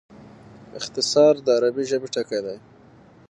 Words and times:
اختصار 0.79 1.33
د 1.45 1.47
عربي 1.57 1.83
ژبي 1.89 2.09
ټکی 2.13 2.39
دﺉ. 2.45 2.57